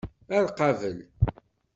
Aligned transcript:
Ar 0.37 0.47
qabel! 0.61 0.97